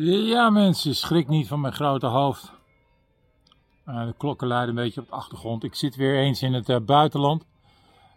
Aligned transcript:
Ja, 0.00 0.50
mensen, 0.50 0.94
schrik 0.94 1.28
niet 1.28 1.48
van 1.48 1.60
mijn 1.60 1.72
grote 1.72 2.06
hoofd. 2.06 2.52
Uh, 3.86 4.06
de 4.06 4.14
klokken 4.16 4.46
luiden 4.46 4.76
een 4.76 4.84
beetje 4.84 5.00
op 5.00 5.06
de 5.06 5.12
achtergrond. 5.12 5.64
Ik 5.64 5.74
zit 5.74 5.96
weer 5.96 6.18
eens 6.18 6.42
in 6.42 6.52
het 6.52 6.68
uh, 6.68 6.76
buitenland. 6.76 7.44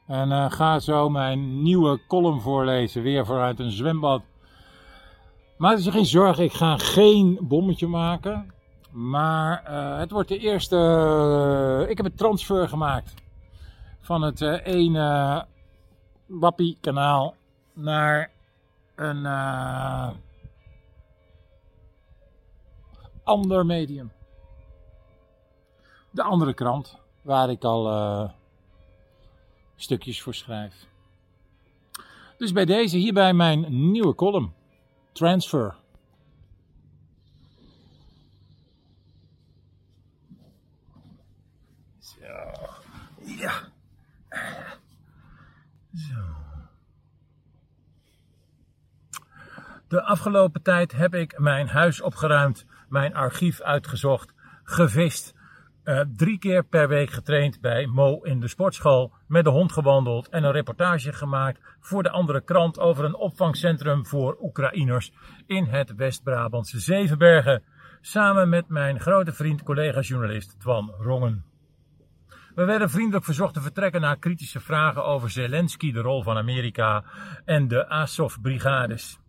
En 0.08 0.30
uh, 0.30 0.52
ga 0.52 0.80
zo 0.80 1.10
mijn 1.10 1.62
nieuwe 1.62 2.00
column 2.08 2.42
voorlezen. 2.42 3.02
Weer 3.02 3.26
vanuit 3.26 3.60
een 3.60 3.72
zwembad. 3.72 4.22
Maak 5.58 5.78
je 5.78 5.92
geen 5.92 6.06
zorgen, 6.06 6.44
ik 6.44 6.54
ga 6.54 6.78
geen 6.78 7.38
bommetje 7.42 7.88
maken. 7.88 8.54
Maar 8.92 9.64
het 10.00 10.12
wordt 10.12 10.30
de 10.30 10.38
eerste. 10.38 11.86
ik 11.90 11.98
heb 11.98 12.06
een 12.06 12.16
transfer 12.16 12.70
gemaakt. 12.70 13.14
Van 14.00 14.22
het 14.22 14.42
ene 14.64 15.46
Wappie 16.26 16.78
kanaal 16.82 17.36
naar 17.74 18.32
een 18.96 19.26
ander 23.24 23.66
medium. 23.66 24.12
De 26.12 26.24
andere 26.24 26.54
krant, 26.54 26.98
waar 27.22 27.50
ik 27.50 27.64
al 27.64 27.88
uh, 27.88 28.30
stukjes 29.76 30.22
voor 30.22 30.34
schrijf. 30.34 30.88
Dus 32.38 32.52
bij 32.52 32.66
deze, 32.66 32.98
hierbij 32.98 33.34
mijn 33.34 33.92
nieuwe 33.92 34.16
column. 34.16 34.54
Transfer. 35.12 35.76
Zo, 42.00 42.18
ja. 43.26 43.54
Zo. 45.94 46.51
De 49.92 50.04
afgelopen 50.04 50.62
tijd 50.62 50.92
heb 50.92 51.16
ik 51.16 51.40
mijn 51.40 51.68
huis 51.68 52.02
opgeruimd 52.02 52.66
mijn 52.90 53.16
archief 53.16 53.62
uitgezocht, 53.62 54.34
gevist. 54.64 55.36
Uh, 55.84 56.02
drie 56.16 56.40
keer 56.40 56.64
per 56.64 56.88
week 56.88 57.10
getraind 57.10 57.62
bij 57.62 57.86
Mo 57.86 58.22
in 58.22 58.40
de 58.40 58.48
sportschool, 58.48 59.14
met 59.28 59.44
de 59.44 59.50
hond 59.50 59.72
gewandeld 59.72 60.30
en 60.30 60.44
een 60.44 60.52
reportage 60.52 61.14
gemaakt 61.14 61.60
voor 61.80 62.04
de 62.04 62.10
andere 62.10 62.42
krant 62.42 62.80
over 62.80 63.06
een 63.06 63.16
opvangcentrum 63.16 64.06
voor 64.06 64.38
Oekraïners 64.42 65.14
in 65.46 65.66
het 65.66 65.96
West-Brabantse 65.96 66.80
Zevenbergen, 66.80 67.64
samen 68.02 68.50
met 68.50 68.68
mijn 68.68 69.00
grote 69.00 69.34
vriend, 69.34 69.64
collega-journalist 69.64 70.60
Twan 70.60 70.94
Rongen. 71.00 71.46
We 72.56 72.66
werden 72.66 72.90
vriendelijk 72.90 73.26
verzocht 73.26 73.54
te 73.54 73.62
vertrekken 73.62 74.02
naar 74.02 74.20
kritische 74.20 74.60
vragen 74.60 75.06
over 75.06 75.30
Zelensky, 75.30 75.92
de 75.92 76.02
rol 76.02 76.24
van 76.24 76.38
Amerika 76.38 77.04
en 77.46 77.68
de 77.68 77.88
Azov-brigades. 77.90 79.21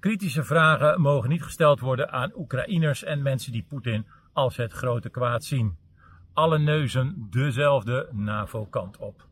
Kritische 0.00 0.44
vragen 0.44 1.00
mogen 1.00 1.28
niet 1.28 1.42
gesteld 1.42 1.80
worden 1.80 2.10
aan 2.10 2.32
Oekraïners 2.36 3.04
en 3.04 3.22
mensen 3.22 3.52
die 3.52 3.64
Poetin 3.68 4.06
als 4.32 4.56
het 4.56 4.72
grote 4.72 5.08
kwaad 5.08 5.44
zien. 5.44 5.76
Alle 6.32 6.58
neuzen 6.58 7.26
dezelfde 7.30 8.08
NAVO-kant 8.12 8.96
op. 8.96 9.26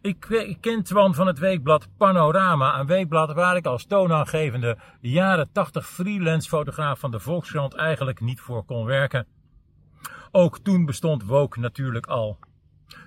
Ik 0.00 0.56
ken 0.60 0.82
Twan 0.82 1.14
van 1.14 1.26
het 1.26 1.38
weekblad 1.38 1.88
Panorama, 1.96 2.78
een 2.78 2.86
weekblad 2.86 3.32
waar 3.32 3.56
ik 3.56 3.66
als 3.66 3.84
toonaangevende 3.84 4.76
jaren 5.00 5.52
80 5.52 5.88
freelance 5.88 6.48
fotograaf 6.48 6.98
van 6.98 7.10
de 7.10 7.20
Volkskrant 7.20 7.74
eigenlijk 7.74 8.20
niet 8.20 8.40
voor 8.40 8.64
kon 8.64 8.84
werken. 8.84 9.26
Ook 10.30 10.58
toen 10.58 10.84
bestond 10.84 11.24
Woke 11.24 11.60
natuurlijk 11.60 12.06
al. 12.06 12.38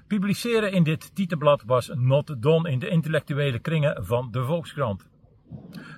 Publiceren 0.08 0.72
in 0.72 0.84
dit 0.84 1.16
titelblad 1.16 1.64
was 1.66 1.92
not 1.94 2.36
done 2.38 2.72
in 2.72 2.80
de 2.80 2.88
intellectuele 2.88 3.60
kringen 3.60 4.06
van 4.06 4.32
de 4.32 4.44
Volkskrant. 4.44 5.10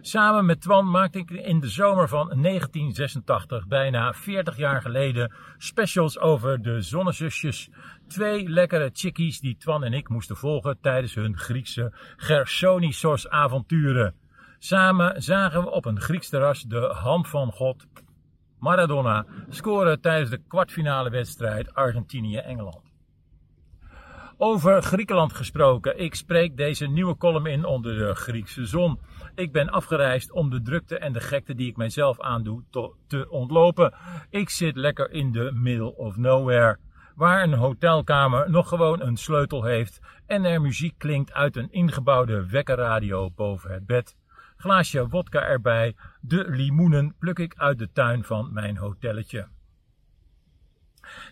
Samen 0.02 0.46
met 0.46 0.62
Twan 0.62 0.90
maakte 0.90 1.20
ik 1.20 1.30
in 1.30 1.60
de 1.60 1.68
zomer 1.68 2.08
van 2.08 2.28
1986, 2.28 3.68
bijna 3.68 4.14
40 4.14 4.58
jaar 4.58 4.82
geleden, 4.82 5.34
specials 5.58 6.20
over 6.20 6.62
de 6.62 6.82
zonnezusjes. 6.82 7.70
Twee 8.08 8.50
lekkere 8.50 8.90
chickies 8.94 9.40
die 9.40 9.58
Twan 9.58 9.84
en 9.84 9.94
ik 9.94 10.10
moesten 10.10 10.36
volgen 10.36 10.78
tijdens 10.82 11.16
hun 11.16 11.38
Griekse 11.38 11.94
Gersonisos 12.16 13.30
avonturen. 13.30 14.16
Samen 14.58 15.22
zagen 15.22 15.62
we 15.62 15.72
op 15.72 15.86
een 15.86 16.02
Grieks 16.02 16.30
terras 16.30 16.64
de 16.64 16.80
hand 16.80 17.28
van 17.28 17.52
God, 17.52 17.86
Maradona, 18.60 19.26
scoren 19.50 20.02
tijdens 20.02 20.30
de 20.30 20.42
kwartfinale 20.48 21.10
wedstrijd 21.10 21.74
Argentinië-Engeland. 21.74 22.89
Over 24.42 24.82
Griekenland 24.84 25.34
gesproken. 25.34 26.00
Ik 26.00 26.16
spreek 26.16 26.58
deze 26.58 26.88
nieuwe 26.88 27.18
column 27.18 27.46
in 27.46 27.66
onder 27.66 27.98
de 27.98 28.16
Griekse 28.16 28.66
zon. 28.66 29.00
Ik 29.36 29.52
ben 29.52 29.70
afgereisd 29.70 30.32
om 30.32 30.50
de 30.50 30.62
drukte 30.62 30.98
en 30.98 31.14
de 31.14 31.20
gekte 31.20 31.56
die 31.56 31.68
ik 31.68 31.78
mijzelf 31.78 32.20
aandoe 32.20 32.64
te 33.08 33.30
ontlopen. 33.30 33.94
Ik 34.30 34.50
zit 34.50 34.76
lekker 34.76 35.12
in 35.12 35.32
de 35.32 35.52
middle 35.54 35.96
of 35.96 36.18
nowhere. 36.18 36.78
Waar 37.16 37.44
een 37.44 37.54
hotelkamer 37.54 38.50
nog 38.50 38.68
gewoon 38.68 39.02
een 39.02 39.18
sleutel 39.18 39.64
heeft 39.64 40.00
en 40.26 40.46
er 40.46 40.62
muziek 40.62 40.98
klinkt 40.98 41.34
uit 41.34 41.56
een 41.56 41.72
ingebouwde 41.72 42.50
wekkerradio 42.50 43.32
boven 43.32 43.72
het 43.72 43.86
bed. 43.86 44.16
Glaasje 44.58 45.08
wodka 45.08 45.42
erbij. 45.42 45.96
De 46.22 46.46
limoenen 46.48 47.16
pluk 47.20 47.40
ik 47.40 47.54
uit 47.58 47.78
de 47.78 47.92
tuin 47.92 48.24
van 48.24 48.54
mijn 48.54 48.78
hotelletje. 48.78 49.48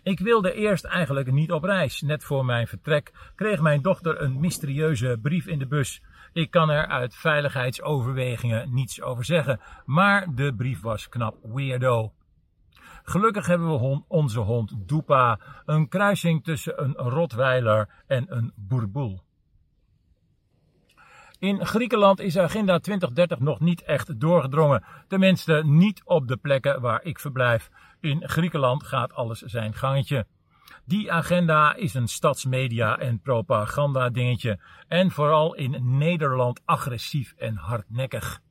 Ik 0.03 0.19
wilde 0.19 0.53
eerst 0.53 0.85
eigenlijk 0.85 1.31
niet 1.31 1.51
op 1.51 1.63
reis. 1.63 2.01
Net 2.01 2.23
voor 2.23 2.45
mijn 2.45 2.67
vertrek 2.67 3.31
kreeg 3.35 3.61
mijn 3.61 3.81
dochter 3.81 4.21
een 4.21 4.39
mysterieuze 4.39 5.19
brief 5.21 5.47
in 5.47 5.59
de 5.59 5.67
bus. 5.67 6.01
Ik 6.33 6.51
kan 6.51 6.69
er 6.69 6.87
uit 6.87 7.15
veiligheidsoverwegingen 7.15 8.73
niets 8.73 9.01
over 9.01 9.25
zeggen, 9.25 9.59
maar 9.85 10.35
de 10.35 10.53
brief 10.55 10.81
was 10.81 11.09
knap 11.09 11.37
weirdo. 11.41 12.11
Gelukkig 13.03 13.47
hebben 13.47 13.67
we 13.67 14.03
onze 14.07 14.39
hond 14.39 14.87
Dupa, 14.87 15.39
een 15.65 15.87
kruising 15.87 16.43
tussen 16.43 16.83
een 16.83 16.93
Rotweiler 16.93 17.89
en 18.07 18.25
een 18.29 18.51
Boerboel. 18.55 19.26
In 21.39 21.65
Griekenland 21.65 22.19
is 22.19 22.37
Agenda 22.37 22.79
2030 22.79 23.39
nog 23.39 23.59
niet 23.59 23.83
echt 23.83 24.19
doorgedrongen, 24.19 24.83
tenminste 25.07 25.61
niet 25.65 26.01
op 26.03 26.27
de 26.27 26.37
plekken 26.37 26.81
waar 26.81 27.03
ik 27.03 27.19
verblijf. 27.19 27.69
In 27.99 28.29
Griekenland 28.29 28.83
gaat 28.83 29.13
alles 29.13 29.39
zijn 29.39 29.73
gangetje. 29.73 30.25
Die 30.85 31.11
agenda 31.11 31.75
is 31.75 31.93
een 31.93 32.07
stadsmedia- 32.07 32.97
en 32.97 33.19
propaganda-dingetje 33.19 34.59
en 34.87 35.11
vooral 35.11 35.55
in 35.55 35.97
Nederland 35.97 36.61
agressief 36.65 37.33
en 37.37 37.55
hardnekkig. 37.55 38.41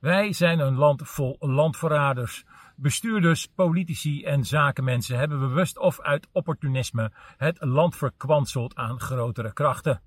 Wij 0.00 0.32
zijn 0.32 0.58
een 0.58 0.76
land 0.76 1.02
vol 1.04 1.36
landverraders. 1.38 2.44
Bestuurders, 2.76 3.46
politici 3.46 4.24
en 4.24 4.44
zakenmensen 4.44 5.18
hebben 5.18 5.38
bewust 5.38 5.78
of 5.78 6.00
uit 6.00 6.28
opportunisme 6.32 7.12
het 7.36 7.56
land 7.60 7.96
verkwanseld 7.96 8.74
aan 8.74 9.00
grotere 9.00 9.52
krachten. 9.52 10.00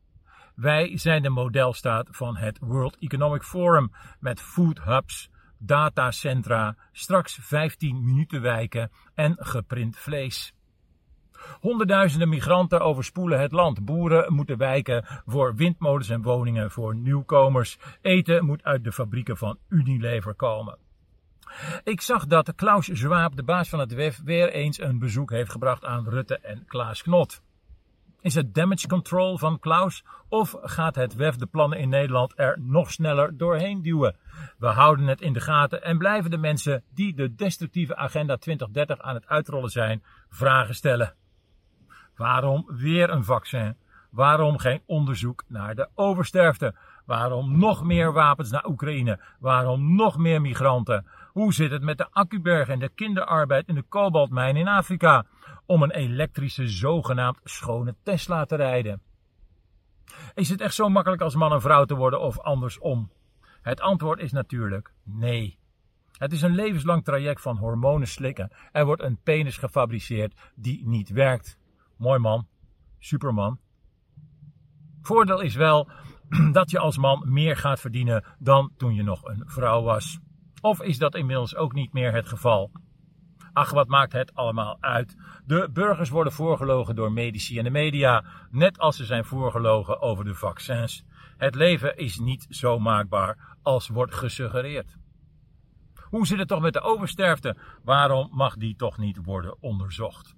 Wij 0.62 0.98
zijn 0.98 1.22
de 1.22 1.30
modelstaat 1.30 2.08
van 2.12 2.38
het 2.38 2.60
World 2.60 2.98
Economic 3.00 3.44
Forum 3.44 3.92
met 4.20 4.42
food 4.42 4.84
hubs, 4.84 5.30
datacentra, 5.58 6.76
straks 6.92 7.38
15 7.42 8.04
minuten 8.06 8.42
wijken 8.42 8.92
en 9.14 9.36
geprint 9.40 9.98
vlees. 9.98 10.54
Honderdduizenden 11.60 12.30
migranten 12.30 12.82
overspoelen 12.82 13.40
het 13.40 13.52
land. 13.52 13.86
Boeren 13.86 14.34
moeten 14.34 14.58
wijken 14.58 15.06
voor 15.26 15.56
windmolens 15.56 16.10
en 16.10 16.22
woningen 16.22 16.72
voor 16.72 16.96
nieuwkomers. 16.96 17.78
Eten 18.02 18.46
moet 18.46 18.64
uit 18.64 18.84
de 18.84 18.92
fabrieken 18.92 19.38
van 19.38 19.58
Unilever 19.70 20.36
komen. 20.36 20.78
Ik 21.84 22.02
zag 22.02 22.26
dat 22.26 22.56
Klaus 22.56 22.90
Schwab, 22.94 23.36
de 23.36 23.44
baas 23.44 23.70
van 23.70 23.80
het 23.80 23.94
WEF, 23.94 24.22
weer 24.24 24.52
eens 24.52 24.80
een 24.80 25.00
bezoek 25.00 25.30
heeft 25.30 25.52
gebracht 25.52 25.86
aan 25.86 26.10
Rutte 26.10 26.38
en 26.38 26.66
Klaas 26.66 27.02
Knot. 27.02 27.42
Is 28.22 28.36
het 28.36 28.54
damage 28.54 28.88
control 28.88 29.38
van 29.38 29.59
Klaus 29.59 30.04
of 30.30 30.56
gaat 30.62 30.96
het 30.96 31.16
WEF 31.16 31.36
de 31.36 31.46
plannen 31.46 31.80
in 31.80 31.90
Nederland 31.90 32.34
er 32.35 32.58
nog 32.59 32.91
sneller 32.91 33.38
doorheen 33.38 33.82
duwen? 33.82 34.16
We 34.58 34.68
houden 34.68 35.08
het 35.08 35.22
in 35.22 35.34
de 35.34 35.40
gaten 35.40 35.84
en 35.84 35.97
blijven 35.97 36.32
de 36.32 36.38
mensen 36.38 36.84
die 36.94 37.14
de 37.14 37.35
destructieve 37.35 37.96
agenda 37.96 38.38
2030 38.38 39.00
aan 39.06 39.16
het 39.16 39.28
uitrollen 39.28 39.70
zijn, 39.70 40.03
vragen 40.29 40.76
stellen. 40.76 41.14
Waarom 42.16 42.66
weer 42.68 43.09
een 43.09 43.23
vaccin? 43.23 43.76
Waarom 44.09 44.58
geen 44.58 44.82
onderzoek 44.85 45.44
naar 45.47 45.76
de 45.76 45.90
oversterfte? 45.96 46.76
Waarom 47.06 47.58
nog 47.58 47.84
meer 47.84 48.14
wapens 48.14 48.52
naar 48.52 48.66
Oekraïne? 48.68 49.20
Waarom 49.40 49.96
nog 49.96 50.18
meer 50.18 50.41
migranten? 50.41 51.06
Hoe 51.32 51.53
zit 51.53 51.72
het 51.72 51.82
met 51.82 51.97
de 51.97 52.08
accuberg 52.12 52.68
en 52.68 52.79
de 52.79 52.90
kinderarbeid 52.90 53.68
in 53.68 53.76
de 53.76 53.82
kobaltmijn 53.82 54.56
in 54.56 54.68
Afrika? 54.68 55.26
Om 55.72 55.84
een 55.84 55.91
elektrische 55.91 56.68
zogenaamd 56.68 57.40
schone 57.44 57.96
Tesla 58.03 58.46
te 58.46 58.56
rijden. 58.56 59.02
Is 60.34 60.50
het 60.50 60.62
echt 60.62 60.73
zo 60.73 60.90
makkelijk 60.90 61.22
als 61.22 61.35
man 61.35 61.52
en 61.52 61.62
vrouw 61.62 61.85
te 61.85 61.96
worden 61.96 62.22
of 62.22 62.40
andersom? 62.40 63.12
Het 63.62 63.82
antwoord 63.82 64.20
is 64.20 64.32
natuurlijk 64.32 64.94
nee. 65.03 65.59
Het 66.18 66.32
is 66.32 66.41
een 66.41 66.56
levenslang 66.56 67.03
traject 67.03 67.41
van 67.41 67.58
hormonen 67.58 68.08
slikken. 68.08 68.52
Er 68.72 68.85
wordt 68.85 69.02
een 69.02 69.20
penis 69.23 69.58
gefabriceerd 69.58 70.52
die 70.56 70.88
niet 70.88 71.09
werkt. 71.09 71.58
Mooi 71.97 72.20
man. 72.20 72.47
Superman. 73.00 73.59
Voordeel 75.02 75.40
is 75.40 75.56
wel 75.56 75.90
dat 76.52 76.72
je 76.72 76.79
als 76.79 76.97
man 76.97 77.23
meer 77.26 77.58
gaat 77.58 77.79
verdienen 77.79 78.26
dan 78.40 78.72
toen 78.78 78.94
je 78.94 79.03
nog 79.03 79.23
een 79.23 79.44
vrouw 79.46 79.82
was. 79.82 80.20
Of 80.62 80.82
is 80.82 80.97
dat 80.97 81.16
inmiddels 81.16 81.56
ook 81.56 81.73
niet 81.73 81.94
meer 81.94 82.14
het 82.14 82.28
geval? 82.28 82.72
Ach, 83.53 83.72
wat 83.72 83.88
maakt 83.88 84.14
het 84.14 84.36
allemaal 84.36 84.78
uit? 84.80 85.16
De 85.46 85.70
burgers 85.74 86.09
worden 86.09 86.34
voorgelogen 86.34 86.96
door 86.96 87.12
medici 87.12 87.58
en 87.58 87.64
de 87.64 87.70
media, 87.70 88.24
net 88.52 88.80
als 88.80 88.96
ze 88.96 89.06
zijn 89.06 89.26
voorgelogen 89.26 90.02
over 90.02 90.26
de 90.26 90.36
vaccins. 90.36 91.03
Het 91.38 91.56
leven 91.56 91.98
is 91.98 92.20
niet 92.20 92.46
zo 92.50 92.80
maakbaar 92.80 93.58
als 93.62 93.88
wordt 93.88 94.14
gesuggereerd. 94.14 94.98
Hoe 96.09 96.28
zit 96.28 96.40
het 96.40 96.48
toch 96.48 96.62
met 96.62 96.74
de 96.74 96.82
oversterfte? 96.82 97.58
Waarom 97.84 98.30
mag 98.32 98.56
die 98.56 98.76
toch 98.76 98.98
niet 98.98 99.20
worden 99.24 99.62
onderzocht? 99.62 100.36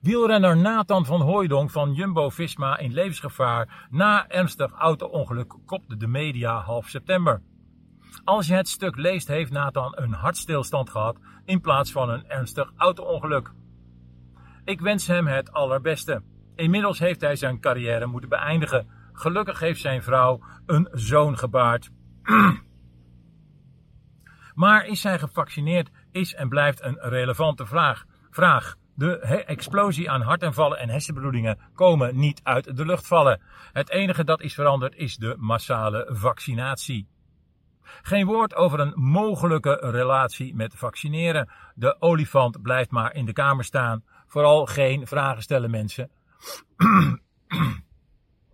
Wielrenner 0.00 0.56
Nathan 0.56 1.06
van 1.06 1.20
Hooijdonk 1.20 1.70
van 1.70 1.94
Jumbo-Visma 1.94 2.78
in 2.78 2.92
levensgevaar 2.92 3.88
na 3.90 4.28
ernstig 4.28 4.72
auto-ongeluk 4.72 5.56
kopte 5.66 5.96
de 5.96 6.06
media 6.06 6.60
half 6.60 6.88
september. 6.88 7.42
Als 8.24 8.46
je 8.46 8.54
het 8.54 8.68
stuk 8.68 8.96
leest, 8.96 9.28
heeft 9.28 9.50
Nathan 9.50 9.92
een 9.96 10.12
hartstilstand 10.12 10.90
gehad 10.90 11.18
in 11.44 11.60
plaats 11.60 11.92
van 11.92 12.10
een 12.10 12.28
ernstig 12.28 12.72
auto-ongeluk. 12.76 13.52
Ik 14.64 14.80
wens 14.80 15.06
hem 15.06 15.26
het 15.26 15.52
allerbeste. 15.52 16.22
Inmiddels 16.54 16.98
heeft 16.98 17.20
hij 17.20 17.36
zijn 17.36 17.60
carrière 17.60 18.06
moeten 18.06 18.28
beëindigen. 18.28 18.86
Gelukkig 19.12 19.60
heeft 19.60 19.80
zijn 19.80 20.02
vrouw 20.02 20.40
een 20.66 20.88
zoon 20.92 21.38
gebaard. 21.38 21.90
maar 24.54 24.86
is 24.86 25.02
hij 25.02 25.18
gevaccineerd? 25.18 25.90
Is 26.12 26.34
en 26.34 26.48
blijft 26.48 26.82
een 26.82 26.98
relevante 27.00 27.66
vraag. 27.66 28.04
Vraag. 28.30 28.76
De 28.94 29.18
explosie 29.44 30.10
aan 30.10 30.20
hartaanvallen 30.20 30.78
en 30.78 30.88
hersenbloedingen 30.88 31.58
komen 31.74 32.18
niet 32.18 32.40
uit 32.42 32.76
de 32.76 32.86
lucht 32.86 33.06
vallen. 33.06 33.40
Het 33.72 33.90
enige 33.90 34.24
dat 34.24 34.40
is 34.40 34.54
veranderd 34.54 34.94
is 34.94 35.16
de 35.16 35.34
massale 35.38 36.08
vaccinatie. 36.12 37.08
Geen 38.02 38.26
woord 38.26 38.54
over 38.54 38.80
een 38.80 38.92
mogelijke 38.94 39.78
relatie 39.80 40.54
met 40.54 40.74
vaccineren. 40.76 41.48
De 41.74 41.96
olifant 42.00 42.62
blijft 42.62 42.90
maar 42.90 43.14
in 43.14 43.24
de 43.24 43.32
kamer 43.32 43.64
staan. 43.64 44.04
Vooral 44.26 44.66
geen 44.66 45.06
vragen 45.06 45.42
stellen 45.42 45.70
mensen. 45.70 46.10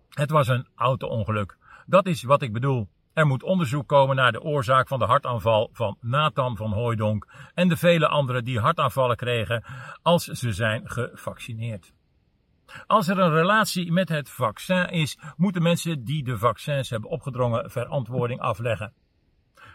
Het 0.09 0.29
was 0.29 0.47
een 0.47 0.67
auto-ongeluk. 0.75 1.57
Dat 1.85 2.05
is 2.05 2.23
wat 2.23 2.41
ik 2.41 2.53
bedoel. 2.53 2.89
Er 3.13 3.27
moet 3.27 3.43
onderzoek 3.43 3.87
komen 3.87 4.15
naar 4.15 4.31
de 4.31 4.41
oorzaak 4.41 4.87
van 4.87 4.99
de 4.99 5.05
hartaanval 5.05 5.69
van 5.73 5.97
Nathan 6.01 6.55
van 6.55 6.71
Hooijdonk 6.71 7.27
en 7.53 7.69
de 7.69 7.77
vele 7.77 8.07
anderen 8.07 8.43
die 8.43 8.59
hartaanvallen 8.59 9.15
kregen 9.15 9.63
als 10.01 10.23
ze 10.23 10.53
zijn 10.53 10.89
gevaccineerd. 10.89 11.93
Als 12.87 13.07
er 13.07 13.19
een 13.19 13.31
relatie 13.31 13.91
met 13.91 14.09
het 14.09 14.29
vaccin 14.29 14.89
is, 14.89 15.17
moeten 15.35 15.61
mensen 15.61 16.03
die 16.03 16.23
de 16.23 16.37
vaccins 16.37 16.89
hebben 16.89 17.09
opgedrongen 17.09 17.71
verantwoording 17.71 18.39
afleggen. 18.39 18.93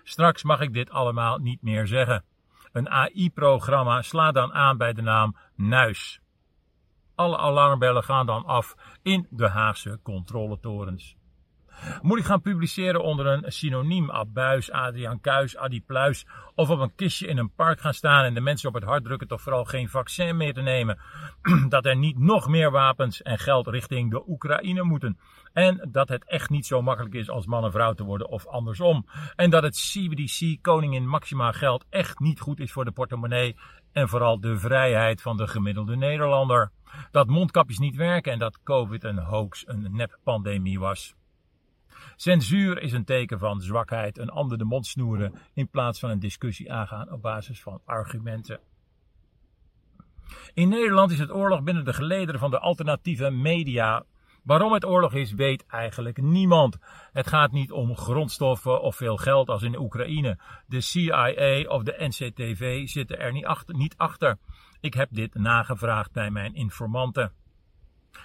Straks 0.02 0.43
mag 0.43 0.60
ik 0.60 0.72
dit 0.72 0.90
allemaal 0.90 1.38
niet 1.38 1.62
meer 1.62 1.87
zeggen. 1.87 2.25
Een 2.72 2.90
AI-programma 2.90 4.02
slaat 4.02 4.34
dan 4.34 4.52
aan 4.52 4.76
bij 4.76 4.93
de 4.93 5.02
naam 5.02 5.37
NUIS. 5.54 6.20
Alle 7.14 7.38
alarmbellen 7.38 8.04
gaan 8.04 8.26
dan 8.26 8.44
af 8.44 8.75
in 9.02 9.26
de 9.31 9.49
Haagse 9.49 9.99
controletorens. 10.02 11.16
Moet 12.02 12.19
ik 12.19 12.24
gaan 12.24 12.40
publiceren 12.40 13.02
onder 13.02 13.26
een 13.26 13.52
synoniem? 13.52 14.10
Abuis, 14.10 14.70
Adriaan 14.70 15.20
Kuis, 15.20 15.56
Adi 15.56 15.82
Pluis. 15.82 16.26
Of 16.54 16.70
op 16.70 16.78
een 16.78 16.94
kistje 16.94 17.26
in 17.26 17.38
een 17.38 17.54
park 17.54 17.80
gaan 17.80 17.94
staan 17.94 18.24
en 18.24 18.34
de 18.34 18.40
mensen 18.40 18.69
op 18.69 18.74
het 18.74 18.84
hart 18.84 19.04
drukken 19.04 19.28
toch 19.28 19.40
vooral 19.40 19.64
geen 19.64 19.88
vaccin 19.88 20.36
meer 20.36 20.54
te 20.54 20.60
nemen. 20.60 20.98
dat 21.69 21.86
er 21.86 21.96
niet 21.96 22.19
nog 22.19 22.48
meer 22.48 22.70
wapens 22.70 23.22
en 23.22 23.38
geld 23.38 23.66
richting 23.66 24.10
de 24.10 24.28
Oekraïne 24.28 24.82
moeten. 24.82 25.19
En 25.52 25.88
dat 25.92 26.08
het 26.08 26.24
echt 26.24 26.50
niet 26.50 26.66
zo 26.66 26.82
makkelijk 26.82 27.14
is 27.14 27.30
als 27.30 27.46
man 27.46 27.64
en 27.64 27.72
vrouw 27.72 27.92
te 27.92 28.04
worden 28.04 28.28
of 28.28 28.46
andersom. 28.46 29.06
En 29.36 29.50
dat 29.50 29.62
het 29.62 29.76
CBDC 29.76 30.62
koningin 30.62 31.08
Maxima 31.08 31.52
geld 31.52 31.84
echt 31.90 32.18
niet 32.18 32.40
goed 32.40 32.60
is 32.60 32.72
voor 32.72 32.84
de 32.84 32.92
portemonnee. 32.92 33.56
En 33.92 34.08
vooral 34.08 34.40
de 34.40 34.58
vrijheid 34.58 35.22
van 35.22 35.36
de 35.36 35.46
gemiddelde 35.46 35.96
Nederlander. 35.96 36.70
Dat 37.10 37.28
mondkapjes 37.28 37.78
niet 37.78 37.96
werken 37.96 38.32
en 38.32 38.38
dat 38.38 38.62
COVID 38.62 39.04
een 39.04 39.18
hoax, 39.18 39.68
een 39.68 39.88
nep-pandemie 39.90 40.78
was. 40.78 41.14
Censuur 42.16 42.82
is 42.82 42.93
een 42.93 43.04
teken 43.04 43.38
van 43.38 43.60
zwakheid, 43.60 44.19
een 44.19 44.31
ander 44.31 44.58
de 44.58 44.64
mond 44.64 44.87
snoeren 44.87 45.34
in 45.54 45.69
plaats 45.69 45.99
van 45.99 46.10
een 46.10 46.20
discussie 46.20 46.72
aangaan 46.72 47.12
op 47.12 47.22
basis 47.22 47.62
van 47.62 47.81
argumenten. 47.84 48.60
In 50.54 50.69
Nederland 50.69 51.10
is 51.10 51.19
het 51.19 51.32
oorlog 51.32 51.62
binnen 51.62 51.84
de 51.84 51.93
gelederen 51.93 52.40
van 52.40 52.50
de 52.50 52.58
alternatieve 52.58 53.31
media. 53.31 54.04
Waarom 54.43 54.72
het 54.72 54.84
oorlog 54.84 55.14
is, 55.14 55.32
weet 55.32 55.66
eigenlijk 55.66 56.22
niemand. 56.22 56.78
Het 57.12 57.26
gaat 57.26 57.52
niet 57.52 57.72
om 57.72 57.96
grondstoffen 57.96 58.82
of 58.82 58.96
veel 58.96 59.16
geld 59.16 59.49
als 59.49 59.62
in 59.62 59.78
Oekraïne. 59.78 60.38
De 60.66 60.81
CIA 60.81 61.69
of 61.69 61.82
de 61.82 61.94
NCTV 61.99 62.88
zitten 62.88 63.19
er 63.19 63.32
niet 63.32 63.46
achter. 63.46 63.75
Niet 63.75 63.94
achter. 63.96 64.38
Ik 64.81 64.94
heb 64.94 65.08
dit 65.10 65.34
nagevraagd 65.34 66.12
bij 66.12 66.31
mijn 66.31 66.54
informanten. 66.54 67.32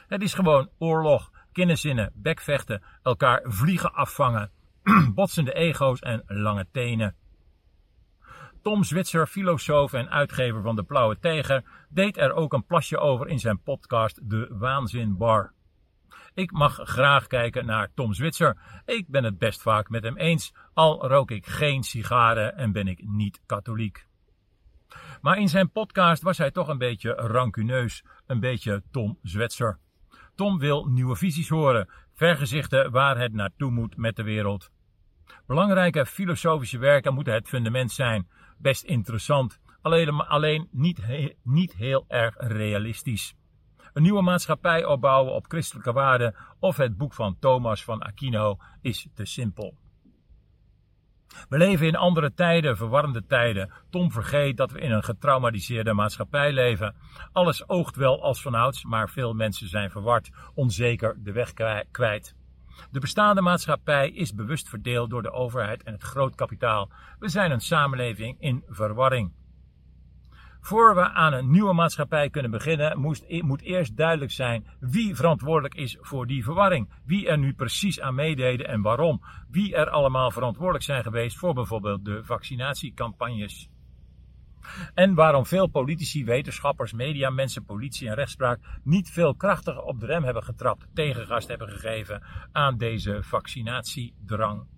Het 0.07 0.21
is 0.21 0.33
gewoon 0.33 0.69
oorlog 0.77 1.31
kinderzinnen, 1.57 2.11
bekvechten, 2.15 2.83
elkaar 3.03 3.41
vliegen 3.43 3.93
afvangen, 3.93 4.51
botsende 5.15 5.53
ego's 5.53 5.99
en 5.99 6.23
lange 6.27 6.67
tenen. 6.71 7.15
Tom 8.61 8.83
Zwitser, 8.83 9.27
filosoof 9.27 9.93
en 9.93 10.09
uitgever 10.09 10.61
van 10.61 10.75
De 10.75 10.83
Blauwe 10.83 11.19
Tijger, 11.19 11.63
deed 11.89 12.17
er 12.17 12.33
ook 12.33 12.53
een 12.53 12.65
plasje 12.65 12.97
over 12.97 13.27
in 13.27 13.39
zijn 13.39 13.61
podcast 13.61 14.29
De 14.29 14.47
Waanzin 14.49 15.17
Bar. 15.17 15.53
Ik 16.33 16.51
mag 16.51 16.79
graag 16.83 17.27
kijken 17.27 17.65
naar 17.65 17.93
Tom 17.93 18.13
Zwitser. 18.13 18.57
Ik 18.85 19.07
ben 19.07 19.23
het 19.23 19.37
best 19.37 19.61
vaak 19.61 19.89
met 19.89 20.03
hem 20.03 20.17
eens, 20.17 20.53
al 20.73 21.07
rook 21.07 21.31
ik 21.31 21.45
geen 21.45 21.83
sigaren 21.83 22.57
en 22.57 22.71
ben 22.71 22.87
ik 22.87 23.07
niet 23.07 23.41
katholiek. 23.45 24.07
Maar 25.21 25.37
in 25.37 25.49
zijn 25.49 25.71
podcast 25.71 26.21
was 26.21 26.37
hij 26.37 26.51
toch 26.51 26.67
een 26.67 26.77
beetje 26.77 27.11
rancuneus, 27.11 28.03
een 28.27 28.39
beetje 28.39 28.83
Tom 28.91 29.19
Zwitser. 29.21 29.79
Tom 30.37 30.59
wil 30.59 30.85
nieuwe 30.85 31.15
visies 31.15 31.49
horen, 31.49 31.89
vergezichten 32.13 32.91
waar 32.91 33.17
het 33.17 33.33
naartoe 33.33 33.71
moet 33.71 33.97
met 33.97 34.15
de 34.15 34.23
wereld. 34.23 34.71
Belangrijke 35.45 36.05
filosofische 36.05 36.77
werken 36.77 37.13
moeten 37.13 37.33
het 37.33 37.47
fundament 37.47 37.91
zijn. 37.91 38.27
Best 38.57 38.83
interessant, 38.83 39.59
alleen, 39.81 40.09
alleen 40.09 40.67
niet, 40.71 41.01
niet 41.43 41.73
heel 41.73 42.05
erg 42.07 42.35
realistisch. 42.37 43.35
Een 43.93 44.01
nieuwe 44.01 44.21
maatschappij 44.21 44.85
opbouwen 44.85 45.33
op 45.33 45.45
christelijke 45.47 45.93
waarden 45.93 46.35
of 46.59 46.77
het 46.77 46.97
boek 46.97 47.13
van 47.13 47.39
Thomas 47.39 47.83
van 47.83 48.01
Aquino 48.01 48.57
is 48.81 49.07
te 49.13 49.25
simpel. 49.25 49.77
We 51.49 51.57
leven 51.57 51.87
in 51.87 51.95
andere 51.95 52.33
tijden, 52.33 52.77
verwarrende 52.77 53.25
tijden. 53.25 53.71
Tom 53.89 54.11
vergeet 54.11 54.57
dat 54.57 54.71
we 54.71 54.79
in 54.79 54.91
een 54.91 55.03
getraumatiseerde 55.03 55.93
maatschappij 55.93 56.51
leven. 56.51 56.95
Alles 57.31 57.69
oogt 57.69 57.95
wel 57.95 58.23
als 58.23 58.41
vanouds, 58.41 58.83
maar 58.83 59.09
veel 59.09 59.33
mensen 59.33 59.67
zijn 59.67 59.89
verward, 59.89 60.29
onzeker 60.53 61.15
de 61.23 61.31
weg 61.31 61.53
kwijt. 61.91 62.35
De 62.91 62.99
bestaande 62.99 63.41
maatschappij 63.41 64.09
is 64.09 64.33
bewust 64.33 64.69
verdeeld 64.69 65.09
door 65.09 65.21
de 65.21 65.31
overheid 65.31 65.83
en 65.83 65.93
het 65.93 66.03
groot 66.03 66.35
kapitaal. 66.35 66.89
We 67.19 67.29
zijn 67.29 67.51
een 67.51 67.61
samenleving 67.61 68.35
in 68.39 68.63
verwarring. 68.67 69.31
Voor 70.67 70.95
we 70.95 71.09
aan 71.09 71.33
een 71.33 71.51
nieuwe 71.51 71.73
maatschappij 71.73 72.29
kunnen 72.29 72.51
beginnen, 72.51 72.99
moest, 72.99 73.25
moet 73.29 73.61
eerst 73.61 73.97
duidelijk 73.97 74.31
zijn 74.31 74.67
wie 74.79 75.15
verantwoordelijk 75.15 75.75
is 75.75 75.97
voor 76.01 76.27
die 76.27 76.43
verwarring. 76.43 76.89
Wie 77.05 77.27
er 77.27 77.37
nu 77.37 77.53
precies 77.53 78.01
aan 78.01 78.15
meededen 78.15 78.67
en 78.67 78.81
waarom. 78.81 79.21
Wie 79.49 79.75
er 79.75 79.89
allemaal 79.89 80.31
verantwoordelijk 80.31 80.83
zijn 80.83 81.03
geweest 81.03 81.37
voor 81.37 81.53
bijvoorbeeld 81.53 82.05
de 82.05 82.23
vaccinatiecampagnes. 82.23 83.69
En 84.93 85.13
waarom 85.13 85.45
veel 85.45 85.67
politici, 85.67 86.25
wetenschappers, 86.25 86.93
mediamensen, 86.93 87.65
politie 87.65 88.07
en 88.07 88.15
rechtspraak 88.15 88.59
niet 88.83 89.09
veel 89.09 89.35
krachtiger 89.35 89.81
op 89.81 89.99
de 89.99 90.05
rem 90.05 90.23
hebben 90.23 90.43
getrapt, 90.43 90.87
tegengast 90.93 91.47
hebben 91.47 91.69
gegeven 91.69 92.23
aan 92.51 92.77
deze 92.77 93.23
vaccinatiedrang. 93.23 94.76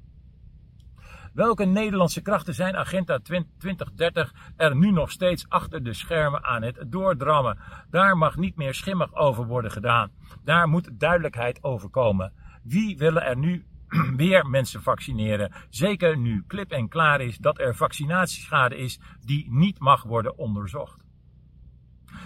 Welke 1.33 1.65
Nederlandse 1.65 2.21
krachten 2.21 2.53
zijn 2.53 2.75
Agenda 2.75 3.19
2030 3.19 4.33
er 4.57 4.75
nu 4.75 4.91
nog 4.91 5.11
steeds 5.11 5.49
achter 5.49 5.83
de 5.83 5.93
schermen 5.93 6.43
aan 6.43 6.61
het 6.61 6.83
doordrammen? 6.87 7.57
Daar 7.89 8.17
mag 8.17 8.37
niet 8.37 8.55
meer 8.55 8.73
schimmig 8.73 9.15
over 9.15 9.45
worden 9.45 9.71
gedaan. 9.71 10.11
Daar 10.43 10.67
moet 10.67 10.99
duidelijkheid 10.99 11.63
over 11.63 11.89
komen. 11.89 12.33
Wie 12.63 12.97
willen 12.97 13.23
er 13.23 13.37
nu 13.37 13.65
weer 14.15 14.45
mensen 14.45 14.81
vaccineren? 14.81 15.51
Zeker 15.69 16.17
nu 16.17 16.43
klip 16.47 16.71
en 16.71 16.87
klaar 16.87 17.21
is 17.21 17.37
dat 17.37 17.59
er 17.59 17.75
vaccinatieschade 17.75 18.77
is 18.77 18.99
die 19.25 19.47
niet 19.49 19.79
mag 19.79 20.03
worden 20.03 20.37
onderzocht. 20.37 21.07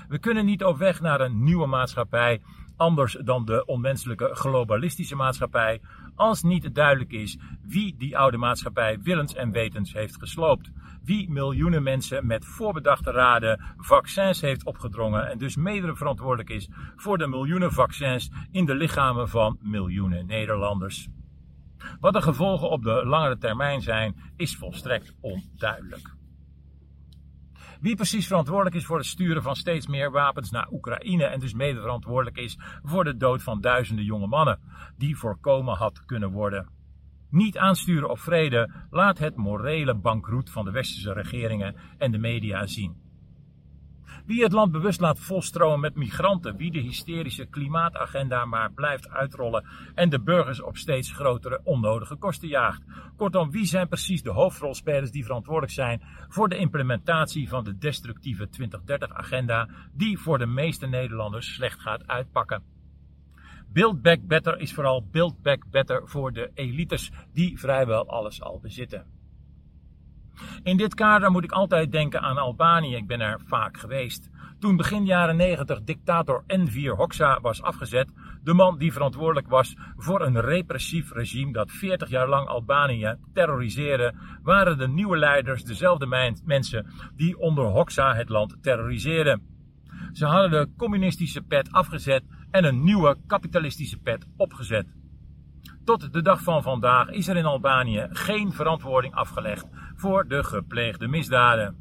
We 0.07 0.19
kunnen 0.19 0.45
niet 0.45 0.63
op 0.63 0.77
weg 0.77 1.01
naar 1.01 1.22
een 1.22 1.43
nieuwe 1.43 1.67
maatschappij 1.67 2.41
anders 2.75 3.17
dan 3.24 3.45
de 3.45 3.65
onmenselijke 3.65 4.29
globalistische 4.33 5.15
maatschappij, 5.15 5.81
als 6.15 6.43
niet 6.43 6.75
duidelijk 6.75 7.12
is 7.12 7.38
wie 7.62 7.96
die 7.98 8.17
oude 8.17 8.38
maatschappij 8.38 9.00
willens 9.01 9.36
en 9.36 9.51
wetens 9.51 9.93
heeft 9.93 10.17
gesloopt. 10.17 10.72
Wie 11.03 11.32
miljoenen 11.32 11.84
mensen 11.84 12.27
met 12.27 12.46
voorbedachte 12.46 13.12
raden 13.12 13.62
vaccins 13.77 14.41
heeft 14.41 14.65
opgedrongen 14.65 15.29
en 15.29 15.38
dus 15.38 15.55
mede 15.55 15.96
verantwoordelijk 15.96 16.50
is 16.50 16.70
voor 16.96 17.17
de 17.17 17.27
miljoenen 17.27 17.72
vaccins 17.72 18.32
in 18.51 18.65
de 18.65 18.75
lichamen 18.75 19.29
van 19.29 19.58
miljoenen 19.62 20.25
Nederlanders. 20.25 21.08
Wat 22.00 22.13
de 22.13 22.22
gevolgen 22.22 22.70
op 22.70 22.84
de 22.84 23.05
langere 23.05 23.38
termijn 23.38 23.82
zijn, 23.82 24.15
is 24.36 24.55
volstrekt 24.55 25.15
onduidelijk. 25.22 26.15
Wie 27.84 27.96
precies 27.96 28.28
verantwoordelijk 28.28 28.75
is 28.75 28.86
voor 28.86 28.98
het 28.98 29.06
sturen 29.06 29.44
van 29.44 29.56
steeds 29.56 29.88
meer 29.88 30.12
wapens 30.12 30.52
naar 30.52 30.72
Oekraïne 30.72 31.24
en 31.24 31.40
dus 31.40 31.54
mede 31.54 31.80
verantwoordelijk 31.80 32.38
is 32.38 32.58
voor 32.84 33.04
de 33.04 33.18
dood 33.18 33.44
van 33.44 33.62
duizenden 33.62 34.06
jonge 34.06 34.28
mannen, 34.28 34.60
die 34.98 35.18
voorkomen 35.18 35.75
had 35.75 36.06
kunnen 36.06 36.32
worden. 36.32 36.70
Niet 37.30 37.58
aansturen 37.58 38.10
op 38.10 38.20
vrede 38.20 38.72
laat 38.90 39.18
het 39.18 39.36
morele 39.36 39.96
bankroet 39.96 40.50
van 40.50 40.66
de 40.66 40.72
westerse 40.72 41.13
regeringen 41.13 41.75
en 41.98 42.12
de 42.12 42.18
media 42.18 42.68
zien. 42.68 43.02
Wie 44.25 44.44
het 44.44 44.51
land 44.51 44.72
bewust 44.72 45.00
laat 45.00 45.20
volstromen 45.20 45.80
met 45.80 45.96
migranten, 45.96 46.56
wie 46.56 46.72
de 46.72 46.80
hysterische 46.80 47.46
klimaatagenda 47.46 48.46
maar 48.46 48.72
blijft 48.72 49.10
uitrollen 49.10 49.65
en 49.96 50.10
de 50.10 50.22
burgers 50.22 50.62
op 50.62 50.77
steeds 50.77 51.12
grotere 51.12 51.62
onnodige 51.63 52.15
kosten 52.15 52.48
jaagt. 52.48 52.84
Kortom, 53.15 53.51
wie 53.51 53.65
zijn 53.65 53.88
precies 53.88 54.24
de 54.24 54.30
hoofdrolspelers 54.30 55.12
die 55.12 55.25
verantwoordelijk 55.25 55.74
zijn 55.74 56.01
voor 56.27 56.50
de 56.50 56.58
implementatie 56.58 57.50
van 57.50 57.63
de 57.63 57.77
destructieve 57.77 58.48
2030-agenda, 58.48 59.70
die 59.94 60.20
voor 60.20 60.38
de 60.38 60.46
meeste 60.46 60.88
Nederlanders 60.88 61.53
slecht 61.53 61.80
gaat 61.80 62.08
uitpakken. 62.08 62.63
Build 63.74 64.01
Back 64.01 64.27
Better 64.27 64.60
is 64.60 64.74
vooral 64.74 65.08
Build 65.12 65.42
Back 65.42 65.63
Better 65.72 66.08
voor 66.08 66.34
de 66.34 66.51
elites 66.53 67.12
die 67.34 67.60
vrijwel 67.60 68.10
alles 68.10 68.42
al 68.42 68.60
bezitten. 68.60 69.23
In 70.63 70.78
dit 70.78 70.94
kader 70.94 71.32
moet 71.32 71.44
ik 71.44 71.52
altijd 71.52 71.92
denken 71.92 72.22
aan 72.22 72.38
Albanië. 72.38 72.96
Ik 72.96 73.08
ben 73.08 73.22
er 73.22 73.40
vaak 73.46 73.78
geweest. 73.78 74.30
Toen 74.60 74.78
begin 74.78 75.06
jaren 75.06 75.36
90 75.36 75.84
dictator 75.84 76.44
Enver 76.48 76.96
Hoxha 76.96 77.40
was 77.42 77.62
afgezet, 77.62 78.10
de 78.44 78.54
man 78.54 78.78
die 78.78 78.94
verantwoordelijk 78.94 79.48
was 79.48 79.75
voor 79.98 80.22
een 80.22 80.40
repressief 80.42 81.12
regime 81.12 81.52
dat 81.52 81.72
40 81.72 82.10
jaar 82.10 82.30
lang 82.30 82.48
Albanië 82.48 83.16
terroriseerde, 83.34 84.13
waren 84.44 84.78
de 84.78 84.88
nieuwe 84.88 85.18
leiders 85.18 85.63
dezelfde 85.63 86.38
mensen 86.46 86.86
die 87.16 87.40
onder 87.40 87.66
Hoxha 87.66 88.16
het 88.16 88.30
land 88.30 88.58
terroriseerden. 88.62 89.42
Ze 90.12 90.25
hadden 90.25 90.52
de 90.52 90.70
communistische 90.78 91.42
pet 91.42 91.72
afgezet 91.72 92.24
en 92.52 92.63
een 92.63 92.84
nieuwe 92.84 93.18
kapitalistische 93.28 93.98
pet 93.98 94.25
opgezet. 94.38 94.86
Tot 95.84 96.13
de 96.13 96.22
dag 96.22 96.42
van 96.42 96.63
vandaag 96.63 97.10
is 97.10 97.28
er 97.28 97.38
in 97.38 97.46
Albanië 97.46 98.08
geen 98.10 98.52
verantwoording 98.52 99.13
afgelegd 99.13 99.66
voor 100.03 100.27
de 100.27 100.43
gepleegde 100.43 101.07
misdaden. 101.07 101.75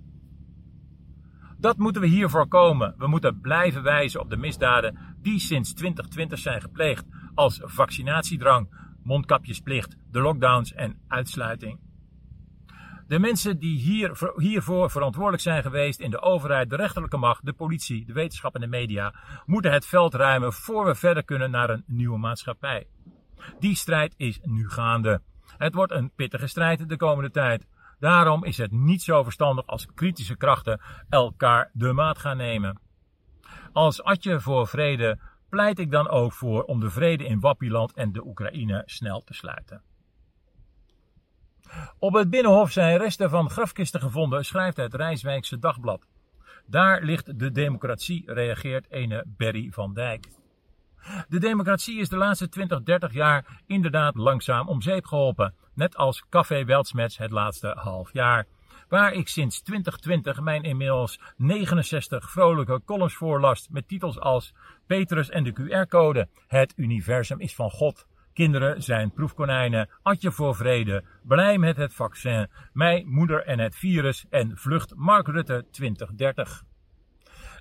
Dat 1.58 1.76
moeten 1.76 2.02
we 2.02 2.08
hier 2.08 2.30
voorkomen. 2.30 2.94
We 2.98 3.06
moeten 3.06 3.40
blijven 3.40 3.82
wijzen 3.82 4.20
op 4.20 4.30
de 4.30 4.36
misdaden 4.36 5.16
die 5.18 5.38
sinds 5.38 5.74
2020 5.74 6.38
zijn 6.38 6.60
gepleegd, 6.60 7.04
als 7.34 7.60
vaccinatiedrang, 7.64 8.74
mondkapjesplicht, 9.02 9.96
de 10.10 10.20
lockdowns 10.20 10.72
en 10.72 10.98
uitsluiting. 11.08 11.80
De 13.06 13.18
mensen 13.18 13.58
die 13.58 13.78
hier, 13.78 14.32
hiervoor 14.36 14.90
verantwoordelijk 14.90 15.42
zijn 15.42 15.62
geweest 15.62 16.00
in 16.00 16.10
de 16.10 16.20
overheid, 16.20 16.70
de 16.70 16.76
rechterlijke 16.76 17.16
macht, 17.16 17.46
de 17.46 17.52
politie, 17.52 18.06
de 18.06 18.12
wetenschap 18.12 18.54
en 18.54 18.60
de 18.60 18.66
media, 18.66 19.14
moeten 19.46 19.72
het 19.72 19.86
veld 19.86 20.14
ruimen 20.14 20.52
voor 20.52 20.86
we 20.86 20.94
verder 20.94 21.24
kunnen 21.24 21.50
naar 21.50 21.70
een 21.70 21.84
nieuwe 21.86 22.18
maatschappij. 22.18 22.86
Die 23.58 23.76
strijd 23.76 24.14
is 24.16 24.40
nu 24.42 24.68
gaande. 24.68 25.20
Het 25.56 25.74
wordt 25.74 25.92
een 25.92 26.10
pittige 26.14 26.46
strijd 26.46 26.88
de 26.88 26.96
komende 26.96 27.30
tijd. 27.30 27.66
Daarom 28.02 28.44
is 28.44 28.58
het 28.58 28.72
niet 28.72 29.02
zo 29.02 29.22
verstandig 29.22 29.66
als 29.66 29.86
kritische 29.94 30.36
krachten 30.36 30.80
elkaar 31.08 31.70
de 31.72 31.92
maat 31.92 32.18
gaan 32.18 32.36
nemen. 32.36 32.80
Als 33.72 34.02
Atje 34.02 34.40
voor 34.40 34.68
vrede 34.68 35.18
pleit 35.48 35.78
ik 35.78 35.90
dan 35.90 36.08
ook 36.08 36.32
voor 36.32 36.64
om 36.64 36.80
de 36.80 36.90
vrede 36.90 37.24
in 37.24 37.40
Wappiland 37.40 37.92
en 37.92 38.12
de 38.12 38.26
Oekraïne 38.26 38.82
snel 38.86 39.22
te 39.24 39.34
sluiten. 39.34 39.82
Op 41.98 42.14
het 42.14 42.30
Binnenhof 42.30 42.70
zijn 42.70 42.98
resten 42.98 43.30
van 43.30 43.50
grafkisten 43.50 44.00
gevonden, 44.00 44.44
schrijft 44.44 44.76
het 44.76 44.94
Rijswijkse 44.94 45.58
Dagblad. 45.58 46.06
Daar 46.66 47.02
ligt 47.02 47.38
de 47.38 47.50
democratie, 47.50 48.32
reageert 48.32 48.90
ene 48.90 49.24
Berry 49.26 49.70
van 49.70 49.94
Dijk. 49.94 50.26
De 51.28 51.38
democratie 51.38 51.98
is 51.98 52.08
de 52.08 52.16
laatste 52.16 52.48
20, 52.48 52.82
30 52.82 53.12
jaar 53.12 53.62
inderdaad 53.66 54.14
langzaam 54.14 54.68
om 54.68 54.82
zeep 54.82 55.04
geholpen, 55.04 55.54
net 55.74 55.96
als 55.96 56.24
Café 56.30 56.64
Weltsmets 56.64 57.18
het 57.18 57.30
laatste 57.30 57.76
half 57.78 58.12
jaar. 58.12 58.46
Waar 58.88 59.12
ik 59.12 59.28
sinds 59.28 59.62
2020 59.62 60.40
mijn 60.40 60.62
inmiddels 60.62 61.20
69 61.36 62.30
vrolijke 62.30 62.82
columns 62.84 63.14
voorlast 63.14 63.70
met 63.70 63.88
titels 63.88 64.20
als 64.20 64.54
Petrus 64.86 65.30
en 65.30 65.44
de 65.44 65.52
QR-code, 65.52 66.28
Het 66.46 66.72
universum 66.76 67.40
is 67.40 67.54
van 67.54 67.70
God, 67.70 68.06
Kinderen 68.32 68.82
zijn 68.82 69.12
proefkonijnen, 69.12 69.88
Atje 70.02 70.32
voor 70.32 70.54
vrede, 70.54 71.04
blij 71.22 71.58
met 71.58 71.76
het 71.76 71.94
vaccin, 71.94 72.48
Mij, 72.72 73.04
moeder 73.06 73.44
en 73.44 73.58
het 73.58 73.76
virus. 73.76 74.24
En 74.30 74.56
vlucht 74.56 74.94
Mark 74.94 75.26
Rutte 75.26 75.64
2030. 75.70 76.64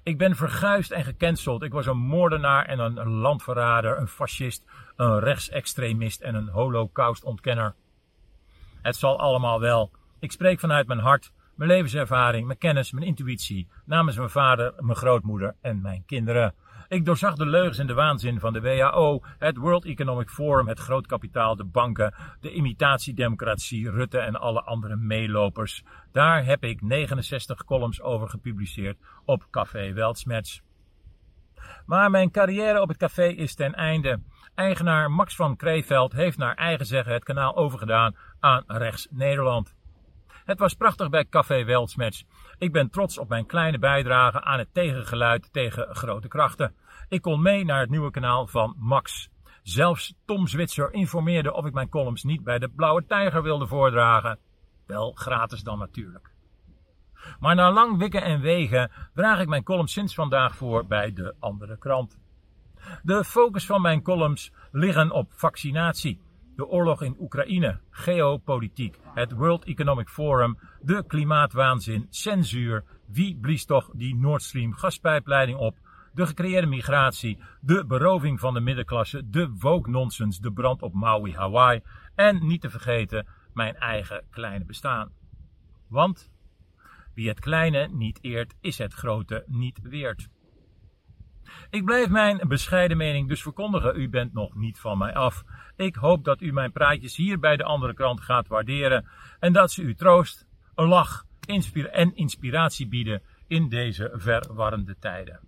Ik 0.03 0.17
ben 0.17 0.35
verguisd 0.35 0.91
en 0.91 1.03
gecanceld. 1.03 1.63
Ik 1.63 1.71
was 1.71 1.85
een 1.85 1.97
moordenaar 1.97 2.65
en 2.65 2.79
een 2.79 3.09
landverrader, 3.09 3.97
een 3.97 4.07
fascist, 4.07 4.65
een 4.95 5.19
rechtsextremist 5.19 6.21
en 6.21 6.35
een 6.35 6.47
holocaustontkenner. 6.47 7.75
Het 8.81 8.95
zal 8.95 9.19
allemaal 9.19 9.59
wel. 9.59 9.91
Ik 10.19 10.31
spreek 10.31 10.59
vanuit 10.59 10.87
mijn 10.87 10.99
hart, 10.99 11.31
mijn 11.55 11.69
levenservaring, 11.69 12.45
mijn 12.45 12.57
kennis, 12.57 12.91
mijn 12.91 13.05
intuïtie, 13.05 13.67
namens 13.85 14.17
mijn 14.17 14.29
vader, 14.29 14.73
mijn 14.77 14.97
grootmoeder 14.97 15.55
en 15.61 15.81
mijn 15.81 16.03
kinderen. 16.05 16.53
Ik 16.91 17.05
doorzag 17.05 17.35
de 17.35 17.45
leugens 17.45 17.77
en 17.77 17.87
de 17.87 17.93
waanzin 17.93 18.39
van 18.39 18.53
de 18.53 18.61
WHO, 18.61 19.21
het 19.37 19.57
World 19.57 19.85
Economic 19.85 20.29
Forum, 20.29 20.67
het 20.67 20.79
grootkapitaal, 20.79 21.55
de 21.55 21.63
banken, 21.63 22.13
de 22.39 22.53
imitatiedemocratie, 22.53 23.91
Rutte 23.91 24.19
en 24.19 24.35
alle 24.35 24.61
andere 24.61 24.95
meelopers. 24.95 25.83
Daar 26.11 26.45
heb 26.45 26.63
ik 26.63 26.81
69 26.81 27.63
columns 27.63 28.01
over 28.01 28.29
gepubliceerd 28.29 28.97
op 29.25 29.47
Café 29.51 29.93
Weltsmets. 29.93 30.61
Maar 31.85 32.09
mijn 32.09 32.31
carrière 32.31 32.81
op 32.81 32.87
het 32.87 32.97
café 32.97 33.27
is 33.27 33.55
ten 33.55 33.73
einde. 33.73 34.21
Eigenaar 34.55 35.11
Max 35.11 35.35
van 35.35 35.55
Kreeveld 35.55 36.13
heeft 36.13 36.37
naar 36.37 36.55
eigen 36.55 36.85
zeggen 36.85 37.13
het 37.13 37.23
kanaal 37.23 37.55
overgedaan 37.55 38.15
aan 38.39 38.63
Rechts 38.67 39.07
Nederland. 39.09 39.75
Het 40.45 40.59
was 40.59 40.73
prachtig 40.73 41.09
bij 41.09 41.25
Café 41.25 41.63
Weltsmets. 41.63 42.25
Ik 42.61 42.71
ben 42.71 42.89
trots 42.89 43.17
op 43.17 43.29
mijn 43.29 43.45
kleine 43.45 43.79
bijdrage 43.79 44.41
aan 44.41 44.59
het 44.59 44.73
tegengeluid 44.73 45.53
tegen 45.53 45.95
grote 45.95 46.27
krachten. 46.27 46.75
Ik 47.09 47.21
kon 47.21 47.41
mee 47.41 47.65
naar 47.65 47.79
het 47.79 47.89
nieuwe 47.89 48.11
kanaal 48.11 48.47
van 48.47 48.75
Max. 48.77 49.29
Zelfs 49.63 50.13
Tom 50.25 50.47
Zwitser 50.47 50.93
informeerde 50.93 51.53
of 51.53 51.65
ik 51.65 51.73
mijn 51.73 51.89
columns 51.89 52.23
niet 52.23 52.43
bij 52.43 52.59
de 52.59 52.69
Blauwe 52.69 53.05
Tijger 53.05 53.43
wilde 53.43 53.67
voordragen. 53.67 54.39
Wel 54.87 55.11
gratis 55.11 55.61
dan 55.61 55.79
natuurlijk. 55.79 56.31
Maar 57.39 57.55
na 57.55 57.71
lang 57.71 57.97
wikken 57.97 58.23
en 58.23 58.41
wegen 58.41 58.91
draag 59.13 59.39
ik 59.39 59.47
mijn 59.47 59.63
columns 59.63 59.93
sinds 59.93 60.13
vandaag 60.13 60.55
voor 60.55 60.85
bij 60.85 61.13
de 61.13 61.35
andere 61.39 61.77
krant. 61.77 62.19
De 63.03 63.23
focus 63.23 63.65
van 63.65 63.81
mijn 63.81 64.01
columns 64.01 64.51
liggen 64.71 65.11
op 65.11 65.31
vaccinatie, 65.33 66.21
de 66.55 66.67
oorlog 66.67 67.01
in 67.01 67.15
Oekraïne, 67.19 67.79
geopolitiek, 67.89 68.99
het 69.13 69.31
World 69.31 69.65
Economic 69.65 70.09
Forum, 70.09 70.57
de 70.81 71.03
klimaatwaanzin, 71.07 72.07
censuur, 72.09 72.83
wie 73.07 73.37
blies 73.37 73.65
toch 73.65 73.89
die 73.93 74.15
Nord 74.15 74.41
Stream 74.41 74.73
gaspijpleiding 74.73 75.57
op, 75.57 75.77
de 76.13 76.25
gecreëerde 76.25 76.67
migratie, 76.67 77.39
de 77.61 77.85
beroving 77.85 78.39
van 78.39 78.53
de 78.53 78.59
middenklasse, 78.59 79.29
de 79.29 79.49
woke 79.59 79.89
nonsense, 79.89 80.41
de 80.41 80.51
brand 80.51 80.81
op 80.81 80.93
Maui, 80.93 81.35
Hawaii 81.35 81.81
en 82.15 82.47
niet 82.47 82.61
te 82.61 82.69
vergeten 82.69 83.27
mijn 83.53 83.75
eigen 83.75 84.23
kleine 84.29 84.65
bestaan. 84.65 85.11
Want 85.87 86.31
wie 87.13 87.27
het 87.27 87.39
kleine 87.39 87.87
niet 87.87 88.19
eert, 88.21 88.55
is 88.61 88.77
het 88.77 88.93
grote 88.93 89.43
niet 89.47 89.79
weert. 89.81 90.29
Ik 91.69 91.85
blijf 91.85 92.09
mijn 92.09 92.47
bescheiden 92.47 92.97
mening 92.97 93.27
dus 93.27 93.41
verkondigen. 93.41 93.99
U 93.99 94.09
bent 94.09 94.33
nog 94.33 94.55
niet 94.55 94.79
van 94.79 94.97
mij 94.97 95.13
af. 95.13 95.43
Ik 95.75 95.95
hoop 95.95 96.23
dat 96.23 96.41
u 96.41 96.51
mijn 96.51 96.71
praatjes 96.71 97.15
hier 97.15 97.39
bij 97.39 97.57
de 97.57 97.63
andere 97.63 97.93
krant 97.93 98.21
gaat 98.21 98.47
waarderen 98.47 99.07
en 99.39 99.53
dat 99.53 99.71
ze 99.71 99.81
u 99.81 99.95
troost, 99.95 100.47
een 100.75 100.87
lach 100.87 101.25
en 101.91 102.15
inspiratie 102.15 102.87
bieden 102.87 103.21
in 103.47 103.69
deze 103.69 104.11
verwarrende 104.13 104.95
tijden. 104.99 105.39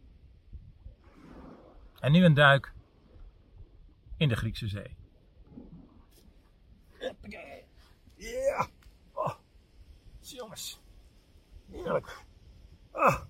En 2.00 2.12
nu 2.12 2.26
een 2.26 2.34
duik 2.34 2.74
in 4.18 4.30
de 4.30 4.36
Griekse 4.36 4.68
Zee. 4.68 4.96
Ja! 8.16 8.68
Oh, 9.14 9.34
jongens, 10.20 10.80
heerlijk. 11.72 12.24
Ah. 12.92 13.22